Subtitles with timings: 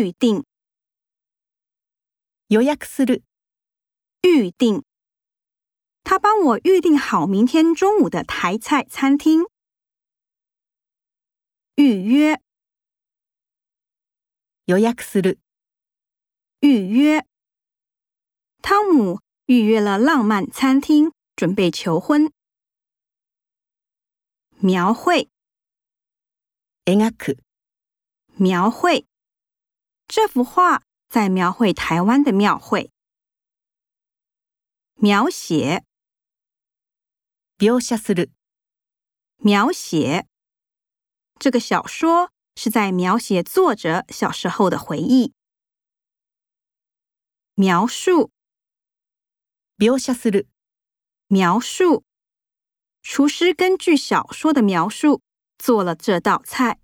[0.00, 0.43] 预定，
[2.47, 3.23] 予約する、
[4.21, 4.83] 预定。
[6.03, 9.45] 他帮我预定好明天中午的台菜餐厅。
[11.75, 12.39] 预约，
[14.65, 15.39] 予約する、
[16.59, 17.25] 预约。
[18.61, 22.31] 汤姆预约了浪漫餐厅，准备求婚。
[24.59, 25.29] 描绘，
[26.85, 27.39] 描く、
[28.35, 29.07] 描绘。
[30.10, 32.90] 这幅画在描绘台湾的庙会。
[34.94, 35.84] 描写，
[37.58, 38.30] 描写する、
[39.36, 40.26] 描写。
[41.38, 45.34] 这个小说是在描写作者小时候的回忆。
[47.54, 48.30] 描述，
[49.76, 50.46] 描写する、
[51.26, 52.04] 描述。
[53.02, 55.22] 厨师根据小说的描述
[55.58, 56.80] 做了这道菜。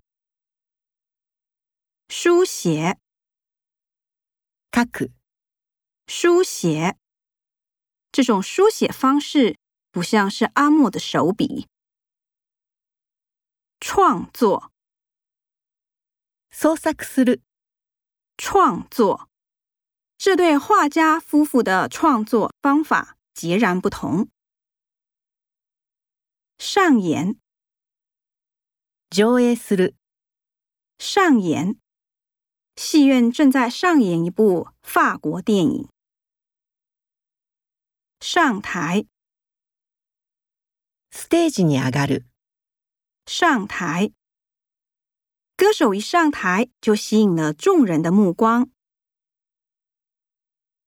[2.09, 2.99] 书写，
[4.77, 5.11] 書く、
[6.07, 6.97] 书写。
[8.11, 9.57] 这种书写方式
[9.91, 11.67] 不像是阿莫的手笔。
[13.79, 14.71] 创作，
[16.51, 17.41] 創作する、
[18.37, 19.29] 创作。
[20.17, 24.29] 这对画家夫妇的创作方法截然不同。
[26.57, 27.37] 上演，
[29.09, 29.95] 上映する、
[30.97, 31.77] 上演。
[32.77, 35.87] 戏院正在上演一部法国电影。
[38.19, 39.05] 上台，
[41.11, 42.25] ステージに上がる、
[43.25, 44.13] 上台。
[45.55, 48.69] 歌手一上台就吸引了众人的目光。